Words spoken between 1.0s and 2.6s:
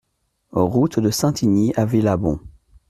Saint-Igny à Villabon